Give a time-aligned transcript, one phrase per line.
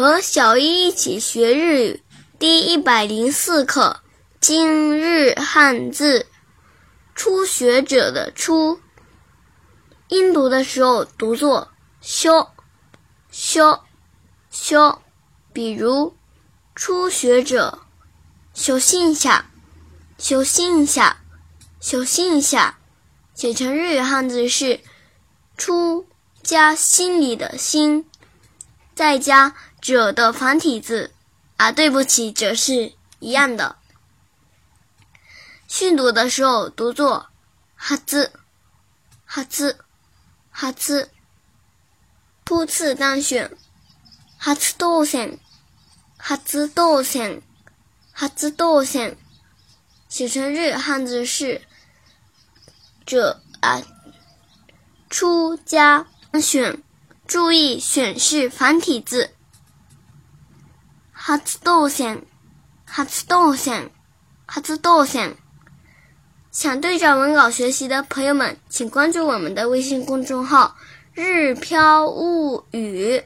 [0.00, 2.02] 和小一一起学日语
[2.38, 4.00] 第一百零四课
[4.40, 6.26] 今日汉字。
[7.14, 8.80] 初学者的初，
[10.08, 11.68] 音读的时候读作
[12.00, 12.48] 修
[13.30, 13.80] 修
[14.50, 15.02] 修，
[15.52, 16.16] 比如
[16.74, 17.80] 初学者
[18.54, 19.50] 修信下
[20.16, 21.18] 修信下
[21.78, 22.78] 修信下，
[23.34, 24.80] 写成日语汉字是
[25.58, 26.06] 初
[26.42, 28.09] 加心里的心，
[29.00, 29.56] 再加。
[29.80, 31.10] 者的繁体字
[31.56, 33.76] 啊，对不起，者是一样的。
[35.68, 37.30] 训读的时候读作
[37.74, 38.30] 哈兹
[39.24, 39.78] 哈兹
[40.50, 41.10] 哈兹。
[42.44, 43.56] 初次当选
[44.36, 45.38] 哈兹当选
[46.18, 47.42] 哈兹当选
[48.12, 49.16] 哈兹当选，
[50.10, 51.62] 写成日汉字是
[53.06, 53.80] 者啊，
[55.08, 56.82] 出家当选，
[57.30, 59.30] 注意选是繁体字。
[61.14, 62.24] 初当选，
[62.84, 63.92] 初当选，
[64.48, 65.36] 初当选。
[66.50, 70.76] 想对照文稿学习的朋友们，请关注我们的微信公众号
[71.14, 73.22] “日飘物语”。